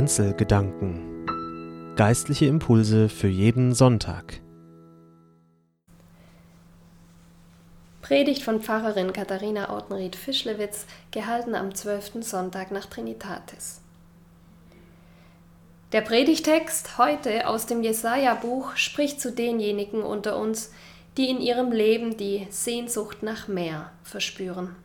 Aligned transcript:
Kanzelgedanken. 0.00 1.26
Geistliche 1.94 2.46
Impulse 2.46 3.10
für 3.10 3.28
jeden 3.28 3.74
Sonntag. 3.74 4.40
Predigt 8.00 8.42
von 8.42 8.62
Pfarrerin 8.62 9.12
Katharina 9.12 9.68
Autenried-Fischlewitz, 9.68 10.86
gehalten 11.10 11.54
am 11.54 11.74
12. 11.74 12.24
Sonntag 12.24 12.70
nach 12.70 12.86
Trinitatis. 12.86 13.82
Der 15.92 16.00
Predigtext 16.00 16.96
heute 16.96 17.46
aus 17.46 17.66
dem 17.66 17.82
Jesaja-Buch 17.82 18.76
spricht 18.76 19.20
zu 19.20 19.30
denjenigen 19.30 20.00
unter 20.00 20.38
uns, 20.38 20.72
die 21.18 21.28
in 21.28 21.42
ihrem 21.42 21.72
Leben 21.72 22.16
die 22.16 22.46
Sehnsucht 22.48 23.22
nach 23.22 23.48
mehr 23.48 23.92
verspüren. 24.02 24.76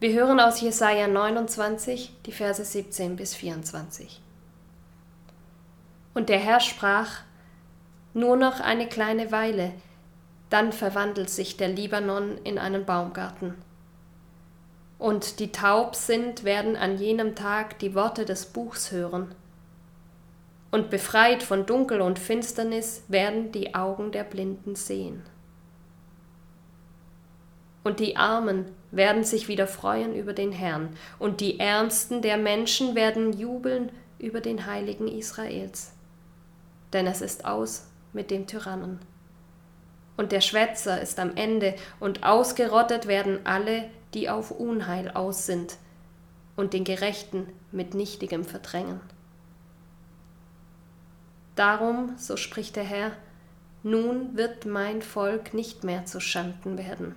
Wir 0.00 0.12
hören 0.12 0.40
aus 0.40 0.60
Jesaja 0.60 1.06
29 1.06 2.12
die 2.26 2.32
Verse 2.32 2.64
17 2.64 3.16
bis 3.16 3.34
24. 3.34 4.20
Und 6.14 6.28
der 6.28 6.38
Herr 6.38 6.60
sprach: 6.60 7.20
Nur 8.12 8.36
noch 8.36 8.60
eine 8.60 8.88
kleine 8.88 9.30
Weile, 9.30 9.72
dann 10.50 10.72
verwandelt 10.72 11.30
sich 11.30 11.56
der 11.56 11.68
Libanon 11.68 12.38
in 12.38 12.58
einen 12.58 12.84
Baumgarten. 12.84 13.54
Und 14.98 15.38
die 15.38 15.52
taub 15.52 15.94
sind, 15.94 16.44
werden 16.44 16.76
an 16.76 16.98
jenem 16.98 17.34
Tag 17.36 17.78
die 17.78 17.94
Worte 17.94 18.24
des 18.24 18.46
Buchs 18.46 18.90
hören. 18.90 19.34
Und 20.72 20.90
befreit 20.90 21.42
von 21.42 21.66
Dunkel 21.66 22.00
und 22.00 22.18
Finsternis 22.18 23.04
werden 23.06 23.52
die 23.52 23.74
Augen 23.76 24.10
der 24.10 24.24
Blinden 24.24 24.74
sehen 24.74 25.22
und 27.84 28.00
die 28.00 28.16
Armen 28.16 28.64
werden 28.96 29.24
sich 29.24 29.48
wieder 29.48 29.66
freuen 29.66 30.14
über 30.14 30.32
den 30.32 30.52
Herrn, 30.52 30.96
und 31.18 31.40
die 31.40 31.58
Ernsten 31.58 32.22
der 32.22 32.36
Menschen 32.36 32.94
werden 32.94 33.32
jubeln 33.32 33.90
über 34.18 34.40
den 34.40 34.66
Heiligen 34.66 35.08
Israels. 35.08 35.92
Denn 36.92 37.06
es 37.06 37.20
ist 37.20 37.44
aus 37.44 37.88
mit 38.12 38.30
dem 38.30 38.46
Tyrannen. 38.46 39.00
Und 40.16 40.30
der 40.30 40.40
Schwätzer 40.40 41.00
ist 41.00 41.18
am 41.18 41.36
Ende, 41.36 41.74
und 41.98 42.22
ausgerottet 42.22 43.08
werden 43.08 43.40
alle, 43.44 43.90
die 44.14 44.30
auf 44.30 44.52
Unheil 44.52 45.10
aus 45.10 45.46
sind, 45.46 45.76
und 46.56 46.72
den 46.72 46.84
Gerechten 46.84 47.48
mit 47.72 47.94
Nichtigem 47.94 48.44
verdrängen. 48.44 49.00
Darum, 51.56 52.14
so 52.16 52.36
spricht 52.36 52.76
der 52.76 52.84
Herr, 52.84 53.12
nun 53.82 54.36
wird 54.36 54.66
mein 54.66 55.02
Volk 55.02 55.52
nicht 55.52 55.82
mehr 55.82 56.04
zu 56.04 56.20
Schanden 56.20 56.78
werden 56.78 57.14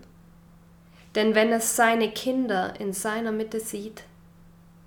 denn 1.16 1.36
wenn 1.36 1.52
es 1.52 1.76
seine 1.76 2.12
Kinder 2.12 2.80
in 2.80 2.94
seiner 2.94 3.32
Mitte 3.32 3.60
sieht, 3.60 4.04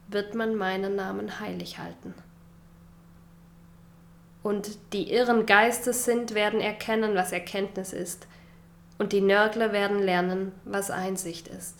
wird 0.09 0.35
man 0.35 0.55
meinen 0.55 0.97
Namen 0.97 1.41
heilig 1.41 1.79
halten. 1.79 2.15
Und 4.43 4.71
die 4.93 5.13
irren 5.13 5.47
Geistes 5.47 6.05
sind, 6.05 6.35
werden 6.35 6.61
erkennen, 6.61 7.15
was 7.15 7.33
Erkenntnis 7.33 7.93
ist, 7.93 8.27
und 8.99 9.13
die 9.13 9.21
Nörgler 9.21 9.73
werden 9.73 9.99
lernen, 10.03 10.53
was 10.65 10.91
Einsicht 10.91 11.49
ist. 11.49 11.77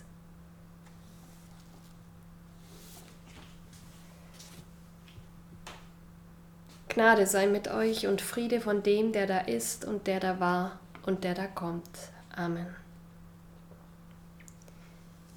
Gnade 6.89 7.25
sei 7.25 7.47
mit 7.47 7.69
euch 7.69 8.07
und 8.07 8.21
Friede 8.21 8.59
von 8.59 8.83
dem, 8.83 9.13
der 9.13 9.25
da 9.25 9.39
ist 9.39 9.85
und 9.85 10.07
der 10.07 10.19
da 10.19 10.39
war 10.41 10.79
und 11.05 11.23
der 11.23 11.35
da 11.35 11.47
kommt. 11.47 11.89
Amen. 12.35 12.80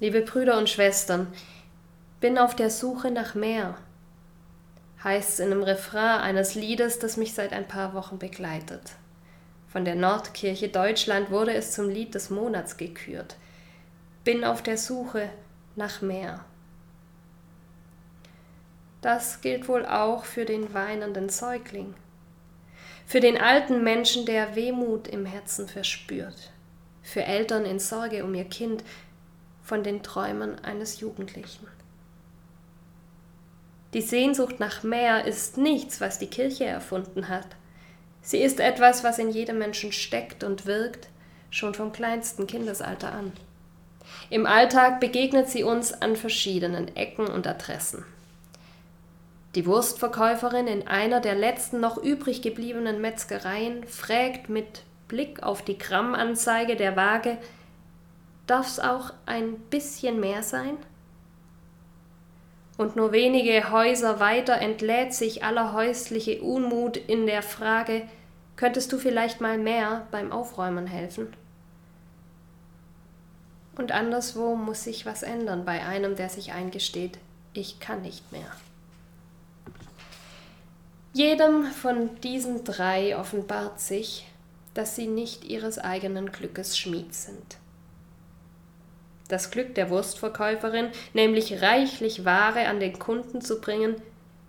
Liebe 0.01 0.21
Brüder 0.21 0.57
und 0.57 0.69
Schwestern, 0.69 1.27
bin 2.19 2.37
auf 2.37 2.53
der 2.53 2.69
Suche 2.69 3.11
nach 3.11 3.33
mehr, 3.33 3.77
heißt 5.01 5.29
es 5.29 5.39
in 5.39 5.53
einem 5.53 5.63
Refrain 5.63 6.19
eines 6.19 6.53
Liedes, 6.53 6.99
das 6.99 7.15
mich 7.15 7.33
seit 7.33 7.53
ein 7.53 7.65
paar 7.65 7.93
Wochen 7.93 8.19
begleitet. 8.19 8.91
Von 9.69 9.85
der 9.85 9.95
Nordkirche 9.95 10.67
Deutschland 10.67 11.31
wurde 11.31 11.53
es 11.53 11.71
zum 11.71 11.89
Lied 11.89 12.13
des 12.13 12.29
Monats 12.29 12.75
gekürt. 12.75 13.37
Bin 14.25 14.43
auf 14.43 14.61
der 14.61 14.77
Suche 14.77 15.29
nach 15.77 16.01
mehr. 16.01 16.43
Das 19.01 19.39
gilt 19.39 19.69
wohl 19.69 19.85
auch 19.85 20.25
für 20.25 20.43
den 20.43 20.73
weinenden 20.73 21.29
Säugling, 21.29 21.93
für 23.05 23.21
den 23.21 23.39
alten 23.39 23.81
Menschen, 23.81 24.25
der 24.25 24.55
Wehmut 24.55 25.07
im 25.07 25.25
Herzen 25.25 25.69
verspürt, 25.69 26.51
für 27.01 27.23
Eltern 27.23 27.65
in 27.65 27.79
Sorge 27.79 28.25
um 28.25 28.33
ihr 28.33 28.45
Kind, 28.45 28.83
von 29.65 29.83
den 29.83 30.03
Träumen 30.03 30.63
eines 30.63 31.01
Jugendlichen. 31.01 31.67
Die 33.93 34.01
Sehnsucht 34.01 34.59
nach 34.59 34.83
mehr 34.83 35.25
ist 35.25 35.57
nichts, 35.57 35.99
was 35.99 36.19
die 36.19 36.27
Kirche 36.27 36.65
erfunden 36.65 37.27
hat. 37.27 37.47
Sie 38.21 38.37
ist 38.37 38.59
etwas, 38.59 39.03
was 39.03 39.19
in 39.19 39.31
jedem 39.31 39.57
Menschen 39.57 39.91
steckt 39.91 40.43
und 40.43 40.65
wirkt, 40.65 41.09
schon 41.49 41.73
vom 41.73 41.91
kleinsten 41.91 42.47
Kindesalter 42.47 43.11
an. 43.11 43.31
Im 44.29 44.45
Alltag 44.45 44.99
begegnet 44.99 45.49
sie 45.49 45.63
uns 45.63 45.93
an 45.93 46.15
verschiedenen 46.15 46.95
Ecken 46.95 47.27
und 47.27 47.47
Adressen. 47.47 48.05
Die 49.55 49.65
Wurstverkäuferin 49.65 50.67
in 50.67 50.87
einer 50.87 51.21
der 51.21 51.35
letzten 51.35 51.79
noch 51.79 51.97
übrig 51.97 52.41
gebliebenen 52.41 52.99
Metzgereien 53.01 53.85
fragt 53.87 54.49
mit 54.49 54.83
Blick 55.07 55.41
auf 55.41 55.63
die 55.63 55.77
Grammanzeige 55.77 56.75
der 56.75 56.95
Waage, 56.95 57.37
Darf 58.47 58.67
es 58.67 58.79
auch 58.79 59.11
ein 59.25 59.57
bisschen 59.69 60.19
mehr 60.19 60.43
sein? 60.43 60.77
Und 62.77 62.95
nur 62.95 63.11
wenige 63.11 63.71
Häuser 63.71 64.19
weiter 64.19 64.57
entlädt 64.57 65.13
sich 65.13 65.43
aller 65.43 65.73
häusliche 65.73 66.41
Unmut 66.41 66.97
in 66.97 67.25
der 67.25 67.41
Frage, 67.41 68.07
könntest 68.55 68.91
du 68.91 68.97
vielleicht 68.97 69.39
mal 69.41 69.57
mehr 69.57 70.07
beim 70.11 70.31
Aufräumen 70.31 70.85
helfen? 70.85 71.33
Und 73.77 73.91
anderswo 73.91 74.55
muss 74.55 74.83
sich 74.83 75.05
was 75.05 75.23
ändern 75.23 75.65
bei 75.65 75.85
einem, 75.85 76.15
der 76.15 76.29
sich 76.29 76.53
eingesteht, 76.53 77.17
ich 77.53 77.79
kann 77.79 78.01
nicht 78.01 78.31
mehr. 78.31 78.51
Jedem 81.13 81.65
von 81.65 82.19
diesen 82.21 82.65
drei 82.65 83.17
offenbart 83.17 83.79
sich, 83.79 84.27
dass 84.73 84.97
sie 84.97 85.07
nicht 85.07 85.45
ihres 85.45 85.79
eigenen 85.79 86.31
Glückes 86.31 86.77
Schmied 86.77 87.13
sind. 87.15 87.57
Das 89.27 89.49
Glück 89.49 89.73
der 89.73 89.89
Wurstverkäuferin, 89.89 90.89
nämlich 91.13 91.61
reichlich 91.61 92.25
Ware 92.25 92.67
an 92.67 92.79
den 92.79 92.99
Kunden 92.99 93.41
zu 93.41 93.59
bringen, 93.59 93.95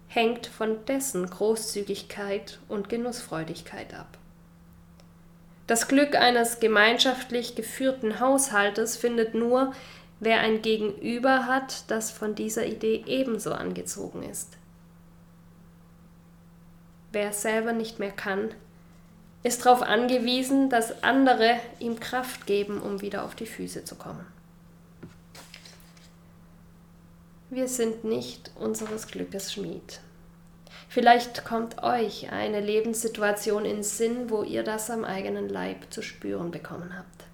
hängt 0.09 0.47
von 0.47 0.84
dessen 0.87 1.28
Großzügigkeit 1.28 2.59
und 2.69 2.88
Genussfreudigkeit 2.88 3.94
ab. 3.94 4.19
Das 5.66 5.88
Glück 5.88 6.15
eines 6.15 6.60
gemeinschaftlich 6.60 7.56
geführten 7.56 8.20
Haushaltes 8.20 8.97
findet 8.97 9.34
nur, 9.34 9.72
wer 10.20 10.41
ein 10.41 10.62
Gegenüber 10.62 11.47
hat, 11.47 11.91
das 11.91 12.10
von 12.10 12.34
dieser 12.34 12.66
Idee 12.66 13.03
ebenso 13.06 13.53
angezogen 13.53 14.22
ist. 14.22 14.56
Wer 17.12 17.32
selber 17.32 17.72
nicht 17.72 17.98
mehr 17.98 18.12
kann, 18.12 18.50
ist 19.42 19.65
darauf 19.65 19.82
angewiesen, 19.82 20.70
dass 20.70 21.03
andere 21.03 21.59
ihm 21.78 21.98
Kraft 21.98 22.47
geben, 22.47 22.81
um 22.81 23.00
wieder 23.00 23.25
auf 23.25 23.34
die 23.34 23.47
Füße 23.47 23.84
zu 23.84 23.94
kommen. 23.94 24.35
Wir 27.48 27.68
sind 27.68 28.02
nicht 28.02 28.50
unseres 28.56 29.06
Glückes 29.06 29.52
Schmied. 29.52 30.00
Vielleicht 30.88 31.44
kommt 31.44 31.80
euch 31.80 32.32
eine 32.32 32.60
Lebenssituation 32.60 33.64
in 33.64 33.84
Sinn, 33.84 34.30
wo 34.30 34.42
ihr 34.42 34.64
das 34.64 34.90
am 34.90 35.04
eigenen 35.04 35.48
Leib 35.48 35.86
zu 35.90 36.02
spüren 36.02 36.50
bekommen 36.50 36.98
habt. 36.98 37.24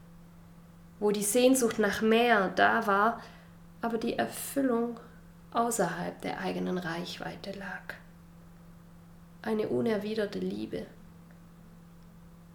Wo 1.01 1.13
die 1.13 1.23
Sehnsucht 1.23 1.79
nach 1.79 2.03
mehr 2.03 2.51
da 2.51 2.87
war, 2.87 3.23
aber 3.81 3.97
die 3.97 4.19
Erfüllung 4.19 5.01
außerhalb 5.55 6.21
der 6.21 6.41
eigenen 6.41 6.77
Reichweite 6.77 7.53
lag. 7.53 7.95
Eine 9.41 9.69
unerwiderte 9.69 10.41
Liebe. 10.41 10.85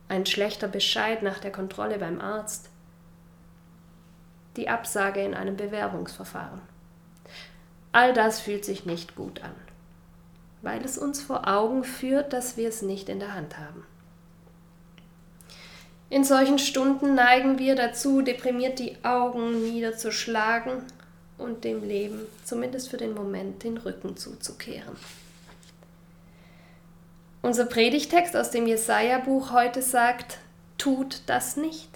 Ein 0.09 0.27
schlechter 0.27 0.67
Bescheid 0.67 1.23
nach 1.23 1.39
der 1.39 1.51
Kontrolle 1.51 1.97
beim 1.97 2.21
Arzt. 2.21 2.69
Die 4.57 4.69
Absage 4.69 5.21
in 5.21 5.33
einem 5.33 5.57
Bewerbungsverfahren. 5.57 6.76
All 7.91 8.13
das 8.13 8.39
fühlt 8.39 8.65
sich 8.65 8.85
nicht 8.85 9.15
gut 9.15 9.41
an, 9.41 9.55
weil 10.61 10.83
es 10.83 10.97
uns 10.97 11.21
vor 11.21 11.47
Augen 11.47 11.83
führt, 11.83 12.33
dass 12.33 12.57
wir 12.57 12.69
es 12.69 12.81
nicht 12.81 13.09
in 13.09 13.19
der 13.19 13.33
Hand 13.33 13.57
haben. 13.57 13.83
In 16.09 16.23
solchen 16.23 16.59
Stunden 16.59 17.15
neigen 17.15 17.59
wir 17.59 17.75
dazu, 17.75 18.21
deprimiert 18.21 18.79
die 18.79 19.03
Augen 19.03 19.63
niederzuschlagen 19.63 20.83
und 21.37 21.63
dem 21.65 21.83
Leben, 21.83 22.19
zumindest 22.45 22.89
für 22.89 22.97
den 22.97 23.13
Moment, 23.13 23.63
den 23.63 23.77
Rücken 23.77 24.15
zuzukehren. 24.15 24.95
Unser 27.41 27.65
Predigtext 27.65 28.35
aus 28.35 28.51
dem 28.51 28.67
Jesaja-Buch 28.67 29.51
heute 29.51 29.81
sagt: 29.81 30.39
Tut 30.77 31.21
das 31.27 31.57
nicht. 31.57 31.89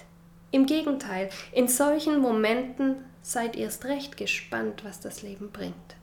Im 0.50 0.66
Gegenteil, 0.66 1.30
in 1.52 1.68
solchen 1.68 2.20
Momenten 2.20 3.04
seid 3.22 3.56
erst 3.56 3.84
recht 3.84 4.16
gespannt, 4.16 4.84
was 4.84 5.00
das 5.00 5.22
Leben 5.22 5.50
bringt. 5.50 5.96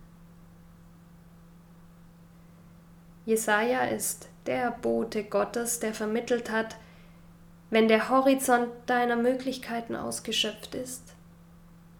Jesaja 3.26 3.82
ist 3.84 4.30
der 4.46 4.72
Bote 4.72 5.24
Gottes, 5.24 5.80
der 5.80 5.94
vermittelt 5.94 6.50
hat, 6.50 6.78
wenn 7.70 7.88
der 7.88 8.10
Horizont 8.10 8.70
deiner 8.88 9.16
Möglichkeiten 9.16 9.96
ausgeschöpft 9.96 10.74
ist, 10.74 11.14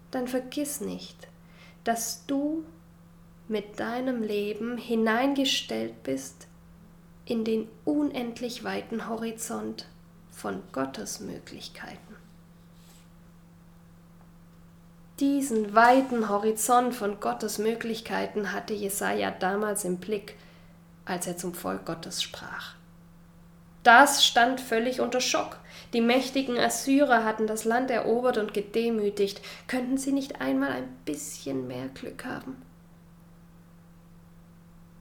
dann 0.10 0.28
vergiss 0.28 0.82
nicht, 0.82 1.28
dass 1.84 2.26
du 2.26 2.66
mit 3.48 3.80
deinem 3.80 4.24
Leben 4.24 4.78
hineingestellt 4.78 6.02
bist 6.04 6.48
in 7.26 7.44
den 7.46 7.68
unendlich 7.86 8.64
weiten 8.64 9.08
Horizont 9.08 9.88
von 10.32 10.64
Gottes 10.72 11.20
Möglichkeiten. 11.20 12.09
Diesen 15.20 15.76
weiten 15.76 16.30
Horizont 16.30 16.96
von 16.96 17.20
Gottes 17.20 17.58
Möglichkeiten 17.58 18.54
hatte 18.54 18.74
Jesaja 18.74 19.32
damals 19.32 19.84
im 19.84 19.98
Blick, 19.98 20.36
als 21.04 21.28
er 21.28 21.36
zum 21.36 21.54
Volk 21.54 21.86
Gottes 21.86 22.24
sprach. 22.24 22.76
Das 23.84 24.26
stand 24.26 24.62
völlig 24.62 25.02
unter 25.02 25.20
Schock. 25.20 25.58
Die 25.92 26.00
mächtigen 26.00 26.58
Assyrer 26.58 27.26
hatten 27.26 27.48
das 27.48 27.66
Land 27.66 27.92
erobert 27.92 28.38
und 28.38 28.54
gedemütigt. 28.54 29.42
Könnten 29.68 29.98
sie 29.98 30.14
nicht 30.14 30.40
einmal 30.40 30.72
ein 30.72 30.96
bisschen 31.04 31.68
mehr 31.68 31.90
Glück 31.90 32.24
haben? 32.24 32.62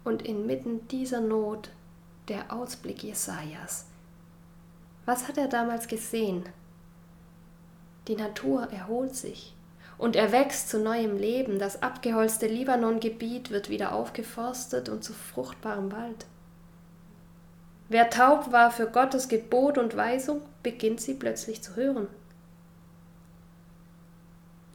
Und 0.03 0.23
inmitten 0.23 0.88
dieser 0.88 1.21
Not 1.21 1.71
der 2.26 2.53
Ausblick 2.53 3.05
Jesajas. 3.05 3.87
Was 5.06 5.29
hat 5.29 5.38
er 5.38 5.49
damals 5.49 5.87
gesehen? 5.87 6.44
Die 8.09 8.17
Natur 8.17 8.69
erholt 8.73 9.14
sich 9.14 9.55
und 9.99 10.17
erwächst 10.17 10.71
zu 10.71 10.79
neuem 10.79 11.17
Leben. 11.17 11.59
Das 11.59 11.83
abgeholzte 11.83 12.47
Libanongebiet 12.47 13.50
wird 13.50 13.69
wieder 13.69 13.93
aufgeforstet 13.93 14.89
und 14.89 15.05
zu 15.05 15.12
fruchtbarem 15.12 15.93
Wald. 15.93 16.27
Wer 17.89 18.09
taub 18.11 18.53
war 18.53 18.71
für 18.71 18.87
Gottes 18.87 19.29
Gebot 19.29 19.77
und 19.77 19.97
Weisung, 19.97 20.43
beginnt 20.62 21.00
sie 21.00 21.15
plötzlich 21.15 21.62
zu 21.62 21.75
hören. 21.75 22.06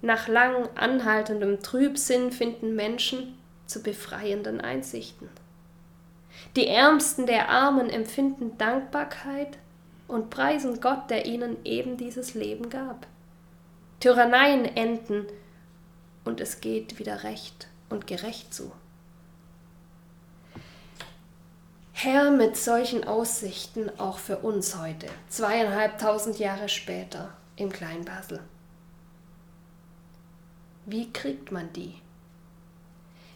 Nach 0.02 0.28
lang 0.28 0.68
anhaltendem 0.76 1.62
Trübsinn 1.62 2.32
finden 2.32 2.76
Menschen 2.76 3.38
zu 3.68 3.82
befreienden 3.82 4.60
Einsichten. 4.60 5.30
Die 6.56 6.68
Ärmsten 6.68 7.26
der 7.26 7.50
Armen 7.50 7.90
empfinden 7.90 8.58
Dankbarkeit 8.58 9.58
und 10.08 10.30
preisen 10.30 10.82
Gott, 10.82 11.10
der 11.10 11.26
ihnen 11.26 11.58
eben 11.64 11.96
dieses 11.96 12.34
Leben 12.34 12.70
gab. 12.70 13.08
Tyranneien 14.04 14.66
enden 14.66 15.28
und 16.26 16.42
es 16.42 16.60
geht 16.60 17.00
wieder 17.00 17.24
recht 17.24 17.70
und 17.88 18.06
gerecht 18.06 18.54
zu. 18.54 18.74
Herr, 21.94 22.32
mit 22.32 22.58
solchen 22.58 23.06
Aussichten 23.06 23.90
auch 23.98 24.18
für 24.18 24.40
uns 24.40 24.78
heute, 24.78 25.08
zweieinhalbtausend 25.30 26.38
Jahre 26.38 26.68
später 26.68 27.34
im 27.56 27.72
Kleinbasel. 27.72 28.42
Wie 30.86 31.10
kriegt 31.14 31.54
man 31.54 31.72
die? 31.72 31.96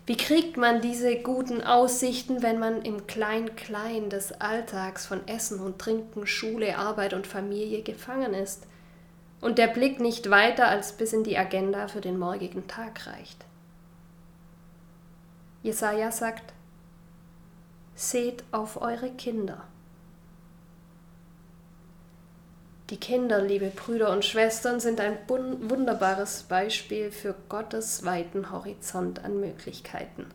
Wie 0.06 0.18
kriegt 0.18 0.58
man 0.58 0.82
diese 0.82 1.16
guten 1.22 1.64
Aussichten, 1.64 2.44
wenn 2.44 2.60
man 2.60 2.82
im 2.82 3.08
Klein-Klein 3.08 4.10
des 4.10 4.34
Alltags 4.42 5.06
von 5.06 5.26
Essen 5.30 5.62
und 5.62 5.80
Trinken, 5.80 6.28
Schule, 6.28 6.78
Arbeit 6.78 7.14
und 7.14 7.26
Familie 7.26 7.84
gefangen 7.84 8.34
ist? 8.34 8.68
Und 9.42 9.58
der 9.58 9.68
Blick 9.68 10.00
nicht 10.00 10.30
weiter 10.30 10.68
als 10.68 10.94
bis 10.94 11.14
in 11.14 11.24
die 11.24 11.38
Agenda 11.38 11.88
für 11.88 12.02
den 12.02 12.18
morgigen 12.18 12.68
Tag 12.68 13.08
reicht. 13.08 13.46
Jesaja 15.64 16.12
sagt: 16.12 16.54
Seht 17.96 18.44
auf 18.52 18.82
eure 18.82 19.10
Kinder. 19.12 19.64
Die 22.90 22.98
Kinder, 22.98 23.42
liebe 23.42 23.68
Brüder 23.68 24.12
und 24.14 24.24
Schwestern, 24.24 24.80
sind 24.80 25.02
ein 25.02 25.18
wunderbares 25.28 26.44
Beispiel 26.44 27.12
für 27.12 27.36
Gottes 27.50 28.06
weiten 28.06 28.50
Horizont 28.50 29.26
an 29.26 29.42
Möglichkeiten. 29.42 30.26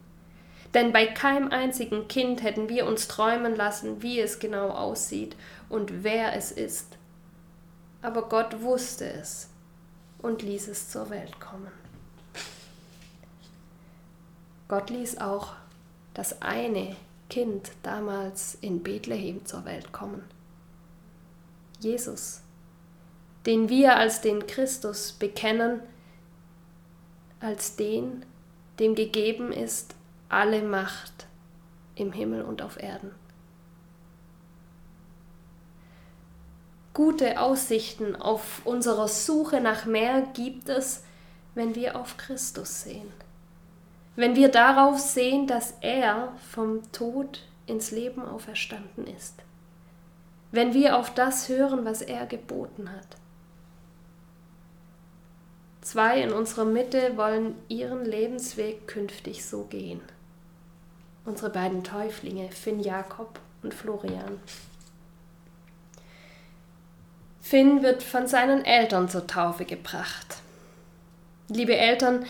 Denn 0.74 0.92
bei 0.92 1.06
keinem 1.06 1.50
einzigen 1.50 2.08
Kind 2.08 2.42
hätten 2.42 2.68
wir 2.68 2.86
uns 2.86 3.08
träumen 3.08 3.56
lassen, 3.56 4.02
wie 4.02 4.20
es 4.20 4.38
genau 4.38 4.68
aussieht 4.68 5.34
und 5.70 6.04
wer 6.04 6.36
es 6.36 6.52
ist 6.52 6.98
aber 8.02 8.28
Gott 8.28 8.60
wusste 8.60 9.10
es 9.10 9.48
und 10.20 10.42
ließ 10.42 10.68
es 10.68 10.90
zur 10.90 11.08
Welt 11.10 11.40
kommen. 11.40 11.70
Gott 14.68 14.90
ließ 14.90 15.18
auch 15.18 15.54
das 16.14 16.42
eine 16.42 16.96
Kind 17.30 17.72
damals 17.82 18.56
in 18.60 18.82
Bethlehem 18.82 19.44
zur 19.46 19.64
Welt 19.64 19.92
kommen. 19.92 20.22
Jesus, 21.80 22.42
den 23.46 23.68
wir 23.68 23.96
als 23.96 24.20
den 24.20 24.46
Christus 24.46 25.12
bekennen, 25.12 25.80
als 27.40 27.76
den, 27.76 28.24
dem 28.78 28.94
gegeben 28.94 29.52
ist 29.52 29.94
alle 30.28 30.62
Macht 30.62 31.26
im 31.94 32.12
Himmel 32.12 32.42
und 32.42 32.62
auf 32.62 32.82
Erden. 32.82 33.10
Gute 36.94 37.40
Aussichten 37.40 38.16
auf 38.16 38.60
unserer 38.64 39.08
Suche 39.08 39.60
nach 39.60 39.86
mehr 39.86 40.22
gibt 40.34 40.68
es, 40.68 41.04
wenn 41.54 41.74
wir 41.74 41.96
auf 41.96 42.18
Christus 42.18 42.82
sehen. 42.82 43.10
Wenn 44.14 44.36
wir 44.36 44.50
darauf 44.50 44.98
sehen, 44.98 45.46
dass 45.46 45.74
er 45.80 46.34
vom 46.50 46.82
Tod 46.92 47.40
ins 47.66 47.92
Leben 47.92 48.22
auferstanden 48.22 49.06
ist. 49.06 49.36
Wenn 50.50 50.74
wir 50.74 50.98
auf 50.98 51.14
das 51.14 51.48
hören, 51.48 51.86
was 51.86 52.02
er 52.02 52.26
geboten 52.26 52.90
hat. 52.92 53.16
Zwei 55.80 56.20
in 56.20 56.32
unserer 56.32 56.66
Mitte 56.66 57.16
wollen 57.16 57.54
ihren 57.68 58.04
Lebensweg 58.04 58.86
künftig 58.86 59.46
so 59.46 59.64
gehen. 59.64 60.00
Unsere 61.24 61.50
beiden 61.50 61.82
Täuflinge, 61.82 62.50
Finn 62.50 62.80
Jakob 62.80 63.40
und 63.62 63.72
Florian. 63.72 64.40
Finn 67.42 67.82
wird 67.82 68.04
von 68.04 68.28
seinen 68.28 68.64
Eltern 68.64 69.08
zur 69.08 69.26
Taufe 69.26 69.64
gebracht. 69.64 70.36
Liebe 71.48 71.76
Eltern, 71.76 72.24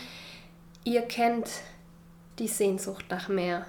ihr 0.83 1.03
kennt 1.03 1.49
die 2.39 2.47
Sehnsucht 2.47 3.05
nach 3.09 3.29
mehr. 3.29 3.67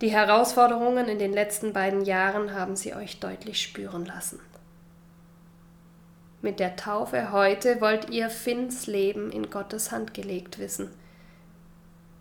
Die 0.00 0.10
Herausforderungen 0.10 1.08
in 1.08 1.20
den 1.20 1.32
letzten 1.32 1.72
beiden 1.72 2.04
Jahren 2.04 2.52
haben 2.52 2.74
sie 2.74 2.92
euch 2.92 3.20
deutlich 3.20 3.62
spüren 3.62 4.04
lassen. 4.04 4.40
Mit 6.42 6.58
der 6.58 6.74
Taufe 6.74 7.30
heute 7.30 7.80
wollt 7.80 8.10
ihr 8.10 8.28
Finns 8.28 8.88
Leben 8.88 9.30
in 9.30 9.48
Gottes 9.48 9.92
Hand 9.92 10.12
gelegt 10.12 10.58
wissen. 10.58 10.90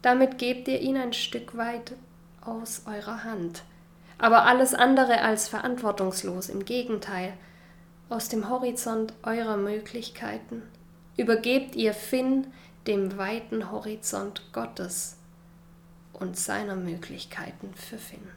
Damit 0.03 0.38
gebt 0.38 0.68
ihr 0.68 0.80
ihn 0.80 0.96
ein 0.96 1.12
Stück 1.12 1.58
weit 1.58 1.94
aus 2.39 2.84
eurer 2.86 3.24
Hand. 3.24 3.63
Aber 4.20 4.46
alles 4.46 4.75
andere 4.75 5.22
als 5.22 5.50
verantwortungslos, 5.50 6.50
im 6.50 6.65
Gegenteil– 6.65 7.34
aus 8.10 8.30
dem 8.30 8.50
Horizont 8.50 9.14
eurer 9.24 9.58
Möglichkeiten 9.58 10.62
übergebt 11.18 11.76
ihr 11.76 11.94
Finn 11.94 12.48
dem 12.88 13.18
weiten 13.18 13.72
Horizont 13.72 14.42
Gottes 14.52 15.18
und 16.14 16.38
seiner 16.38 16.76
Möglichkeiten 16.76 17.74
für 17.76 17.98
Finn. 17.98 18.28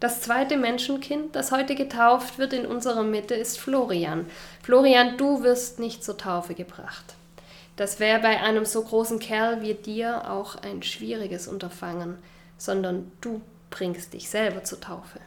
Das 0.00 0.20
zweite 0.20 0.56
Menschenkind, 0.56 1.34
das 1.34 1.50
heute 1.50 1.74
getauft 1.74 2.38
wird 2.38 2.52
in 2.52 2.66
unserer 2.66 3.02
Mitte, 3.02 3.34
ist 3.34 3.58
Florian. 3.58 4.26
Florian, 4.62 5.16
du 5.16 5.42
wirst 5.42 5.80
nicht 5.80 6.04
zur 6.04 6.16
Taufe 6.16 6.54
gebracht. 6.54 7.16
Das 7.74 7.98
wäre 7.98 8.20
bei 8.20 8.40
einem 8.40 8.64
so 8.64 8.82
großen 8.82 9.18
Kerl 9.18 9.60
wie 9.62 9.74
dir 9.74 10.30
auch 10.30 10.56
ein 10.56 10.82
schwieriges 10.82 11.48
Unterfangen, 11.48 12.18
sondern 12.58 13.10
du 13.20 13.40
bringst 13.70 14.12
dich 14.12 14.28
selber 14.30 14.62
zur 14.62 14.80
Taufe. 14.80 15.20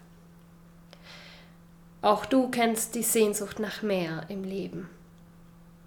Auch 2.02 2.26
du 2.26 2.50
kennst 2.50 2.96
die 2.96 3.04
Sehnsucht 3.04 3.60
nach 3.60 3.84
mehr 3.84 4.26
im 4.28 4.44
Leben. 4.44 4.90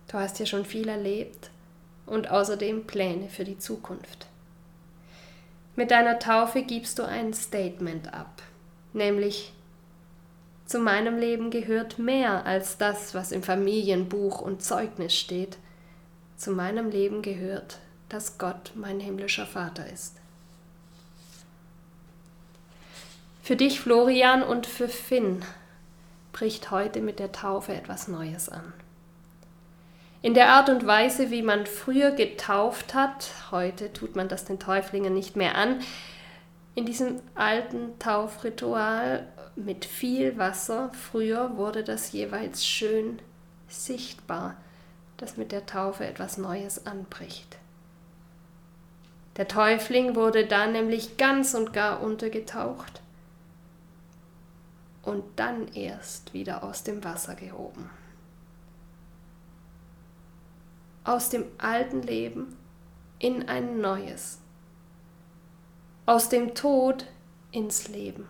Du 0.09 0.19
hast 0.19 0.39
ja 0.39 0.47
schon 0.47 0.65
viel 0.65 0.89
erlebt 0.89 1.51
und 2.07 2.31
außerdem 2.31 2.87
Pläne 2.87 3.29
für 3.29 3.45
die 3.45 3.59
Zukunft. 3.59 4.27
Mit 5.77 5.91
deiner 5.91 6.21
Taufe 6.21 6.63
gibst 6.63 7.01
du 7.01 7.03
ein 7.03 7.35
Statement 7.35 8.15
ab, 8.15 8.43
nämlich 8.93 9.53
zu 10.67 10.79
meinem 10.79 11.19
Leben 11.19 11.51
gehört 11.51 11.99
mehr 11.99 12.47
als 12.47 12.79
das, 12.79 13.15
was 13.15 13.33
im 13.33 13.43
Familienbuch 13.43 14.41
und 14.41 14.63
Zeugnis 14.63 15.15
steht. 15.15 15.59
Zu 16.37 16.53
meinem 16.53 16.91
Leben 16.91 17.23
gehört, 17.23 17.79
dass 18.09 18.39
Gott 18.39 18.73
mein 18.75 18.99
himmlischer 18.99 19.47
Vater 19.47 19.87
ist. 19.93 20.17
Für 23.43 23.57
dich, 23.57 23.81
Florian, 23.81 24.43
und 24.43 24.67
für 24.67 24.89
Finn 24.89 25.45
bricht 26.35 26.71
heute 26.71 27.01
mit 27.01 27.19
der 27.19 27.33
Taufe 27.33 27.73
etwas 27.73 28.09
Neues 28.09 28.51
an. 28.51 28.75
In 30.21 30.35
der 30.35 30.51
Art 30.51 30.69
und 30.69 30.87
Weise, 30.87 31.31
wie 31.31 31.43
man 31.43 31.65
früher 31.65 32.11
getauft 32.11 32.93
hat, 32.93 33.31
heute 33.51 33.93
tut 33.93 34.17
man 34.17 34.29
das 34.29 34.45
den 34.45 34.59
Täuflingen 34.59 35.15
nicht 35.15 35.37
mehr 35.37 35.55
an, 35.55 35.81
in 36.75 36.87
diesem 36.87 37.21
alten 37.37 37.99
Taufritual 38.01 39.29
mit 39.55 39.85
viel 39.85 40.37
Wasser, 40.37 40.91
früher 40.93 41.57
wurde 41.57 41.85
das 41.85 42.11
jeweils 42.11 42.67
schön 42.67 43.21
sichtbar, 43.69 44.57
dass 45.19 45.37
mit 45.37 45.53
der 45.53 45.67
Taufe 45.67 46.05
etwas 46.05 46.37
Neues 46.37 46.85
anbricht. 46.85 47.59
Der 49.37 49.47
Täufling 49.47 50.17
wurde 50.17 50.47
dann 50.47 50.73
nämlich 50.73 51.17
ganz 51.17 51.55
und 51.55 51.73
gar 51.73 52.03
untergetaucht 52.03 53.04
und 55.05 55.25
dann 55.37 55.69
erst 55.69 56.35
wieder 56.35 56.65
aus 56.65 56.83
dem 56.83 57.05
Wasser 57.05 57.35
gehoben. 57.35 57.91
Aus 61.05 61.29
dem 61.29 61.45
alten 61.59 62.03
Leben 62.03 62.57
in 63.19 63.49
ein 63.49 63.81
neues, 63.81 64.39
aus 66.07 66.29
dem 66.29 66.55
Tod 66.55 67.07
ins 67.53 67.89
Leben, 67.89 68.27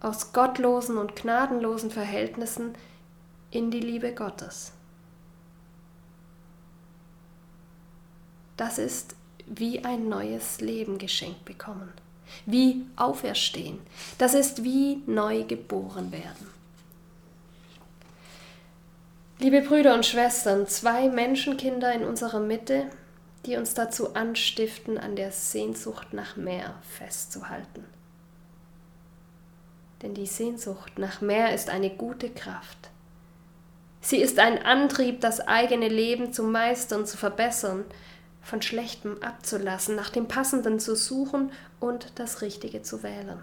aus 0.00 0.32
gottlosen 0.32 0.96
und 0.96 1.16
gnadenlosen 1.16 1.90
Verhältnissen 1.90 2.74
in 3.50 3.70
die 3.70 3.80
Liebe 3.80 4.14
Gottes. 4.14 4.72
Das 8.56 8.78
ist 8.78 9.16
wie 9.46 9.84
ein 9.84 10.08
neues 10.08 10.60
Leben 10.60 10.98
geschenkt 10.98 11.44
bekommen, 11.44 11.92
wie 12.46 12.86
auferstehen. 12.96 13.78
Das 14.18 14.34
ist 14.34 14.64
wie 14.64 15.02
neu 15.06 15.44
geboren 15.44 16.12
werden. 16.12 16.54
Liebe 19.38 19.62
Brüder 19.62 19.94
und 19.94 20.06
Schwestern, 20.06 20.66
zwei 20.66 21.08
Menschenkinder 21.08 21.92
in 21.92 22.04
unserer 22.04 22.40
Mitte, 22.40 22.86
die 23.46 23.56
uns 23.56 23.74
dazu 23.74 24.14
anstiften, 24.14 24.96
an 24.96 25.16
der 25.16 25.32
Sehnsucht 25.32 26.12
nach 26.12 26.36
mehr 26.36 26.74
festzuhalten. 26.82 27.84
Denn 30.02 30.14
die 30.14 30.26
Sehnsucht 30.26 30.98
nach 30.98 31.20
mehr 31.20 31.54
ist 31.54 31.68
eine 31.68 31.90
gute 31.90 32.30
Kraft. 32.30 32.90
Sie 34.00 34.18
ist 34.18 34.38
ein 34.38 34.62
Antrieb, 34.62 35.20
das 35.20 35.40
eigene 35.40 35.88
Leben 35.88 36.32
zu 36.32 36.42
meistern, 36.42 37.06
zu 37.06 37.16
verbessern, 37.16 37.84
von 38.44 38.62
Schlechtem 38.62 39.22
abzulassen, 39.22 39.96
nach 39.96 40.10
dem 40.10 40.28
Passenden 40.28 40.78
zu 40.78 40.94
suchen 40.94 41.50
und 41.80 42.12
das 42.16 42.42
Richtige 42.42 42.82
zu 42.82 43.02
wählen. 43.02 43.40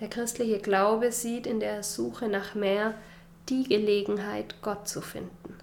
Der 0.00 0.08
christliche 0.08 0.58
Glaube 0.58 1.12
sieht 1.12 1.46
in 1.46 1.60
der 1.60 1.82
Suche 1.82 2.28
nach 2.28 2.54
mehr 2.54 2.94
die 3.48 3.64
Gelegenheit, 3.64 4.56
Gott 4.60 4.88
zu 4.88 5.00
finden 5.00 5.54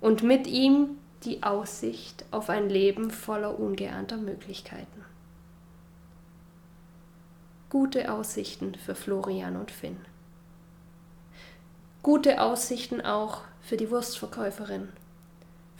und 0.00 0.22
mit 0.22 0.46
ihm 0.46 0.98
die 1.24 1.42
Aussicht 1.42 2.24
auf 2.30 2.48
ein 2.48 2.68
Leben 2.68 3.10
voller 3.10 3.58
ungeahnter 3.58 4.16
Möglichkeiten. 4.16 5.04
Gute 7.68 8.12
Aussichten 8.12 8.74
für 8.74 8.94
Florian 8.94 9.56
und 9.56 9.70
Finn. 9.70 9.98
Gute 12.02 12.40
Aussichten 12.40 13.00
auch 13.00 13.42
für 13.60 13.76
die 13.76 13.90
Wurstverkäuferin, 13.90 14.88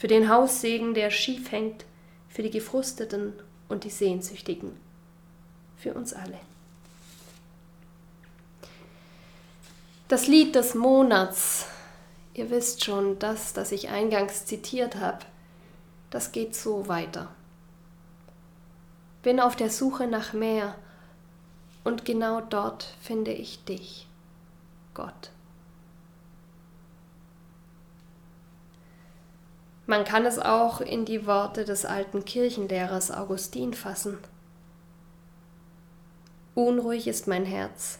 für 0.00 0.08
den 0.08 0.30
Haussegen, 0.30 0.94
der 0.94 1.10
schief 1.10 1.52
hängt, 1.52 1.84
für 2.30 2.42
die 2.42 2.50
Gefrusteten 2.50 3.34
und 3.68 3.84
die 3.84 3.90
Sehnsüchtigen, 3.90 4.74
für 5.76 5.92
uns 5.92 6.14
alle. 6.14 6.38
Das 10.08 10.26
Lied 10.26 10.54
des 10.54 10.74
Monats, 10.74 11.66
ihr 12.32 12.48
wisst 12.48 12.82
schon, 12.82 13.18
das, 13.18 13.52
das 13.52 13.72
ich 13.72 13.90
eingangs 13.90 14.46
zitiert 14.46 14.96
habe, 14.96 15.26
das 16.08 16.32
geht 16.32 16.56
so 16.56 16.88
weiter. 16.88 17.28
Bin 19.22 19.38
auf 19.38 19.54
der 19.54 19.68
Suche 19.68 20.06
nach 20.06 20.32
mehr 20.32 20.76
und 21.84 22.06
genau 22.06 22.40
dort 22.40 22.94
finde 23.02 23.32
ich 23.32 23.66
dich, 23.66 24.08
Gott. 24.94 25.30
Man 29.90 30.04
kann 30.04 30.24
es 30.24 30.38
auch 30.38 30.80
in 30.80 31.04
die 31.04 31.26
Worte 31.26 31.64
des 31.64 31.84
alten 31.84 32.24
Kirchenlehrers 32.24 33.10
Augustin 33.10 33.74
fassen. 33.74 34.18
Unruhig 36.54 37.08
ist 37.08 37.26
mein 37.26 37.44
Herz, 37.44 37.98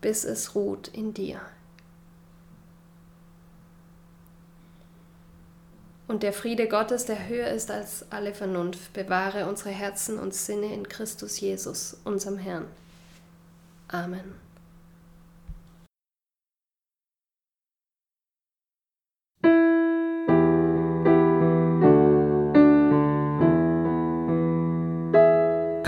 bis 0.00 0.22
es 0.22 0.54
ruht 0.54 0.86
in 0.86 1.14
dir. 1.14 1.40
Und 6.06 6.22
der 6.22 6.32
Friede 6.32 6.68
Gottes, 6.68 7.06
der 7.06 7.26
höher 7.26 7.48
ist 7.48 7.72
als 7.72 8.06
alle 8.12 8.32
Vernunft, 8.32 8.92
bewahre 8.92 9.48
unsere 9.48 9.70
Herzen 9.70 10.16
und 10.16 10.32
Sinne 10.32 10.72
in 10.72 10.88
Christus 10.88 11.40
Jesus, 11.40 11.96
unserem 12.04 12.38
Herrn. 12.38 12.66
Amen. 13.88 14.41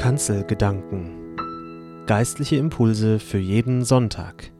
Kanzelgedanken 0.04 1.34
Geistliche 2.04 2.56
Impulse 2.56 3.18
für 3.18 3.38
jeden 3.38 3.86
Sonntag. 3.86 4.53